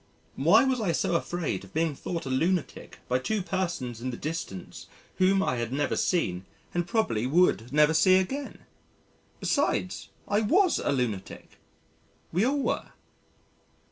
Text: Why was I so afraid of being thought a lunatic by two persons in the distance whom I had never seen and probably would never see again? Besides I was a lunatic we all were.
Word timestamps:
Why 0.35 0.63
was 0.63 0.81
I 0.81 0.93
so 0.93 1.13
afraid 1.13 1.63
of 1.63 1.75
being 1.75 1.93
thought 1.95 2.25
a 2.25 2.29
lunatic 2.31 2.97
by 3.07 3.19
two 3.19 3.43
persons 3.43 4.01
in 4.01 4.09
the 4.09 4.17
distance 4.17 4.87
whom 5.17 5.43
I 5.43 5.57
had 5.57 5.71
never 5.71 5.95
seen 5.95 6.45
and 6.73 6.87
probably 6.87 7.27
would 7.27 7.71
never 7.71 7.93
see 7.93 8.15
again? 8.15 8.61
Besides 9.39 10.09
I 10.27 10.39
was 10.41 10.79
a 10.79 10.91
lunatic 10.91 11.59
we 12.31 12.43
all 12.43 12.57
were. 12.63 12.93